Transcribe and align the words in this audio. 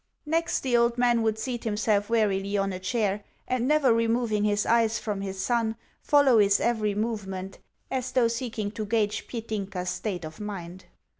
Next, 0.25 0.61
the 0.61 0.75
old 0.75 0.97
man 0.97 1.21
would 1.21 1.37
seat 1.37 1.63
himself 1.63 2.09
warily 2.09 2.57
on 2.57 2.73
a 2.73 2.79
chair, 2.79 3.23
and, 3.47 3.67
never 3.67 3.93
removing 3.93 4.43
his 4.45 4.65
eyes 4.65 4.97
from 4.97 5.21
his 5.21 5.39
son, 5.39 5.75
follow 6.01 6.39
his 6.39 6.59
every 6.59 6.95
movement, 6.95 7.59
as 7.91 8.11
though 8.13 8.27
seeking 8.27 8.71
to 8.71 8.83
gauge 8.87 9.27
Petinka's 9.27 9.91
state 9.91 10.25
of 10.25 10.39
mind. 10.39 10.85